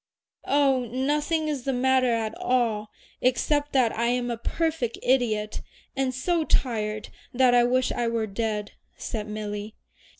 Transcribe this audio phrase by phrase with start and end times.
[0.47, 2.89] "Oh, nothing is the matter at all,
[3.21, 5.61] except that I am a perfect idiot,
[5.95, 9.75] and so tired that I wish I were dead," said Milly.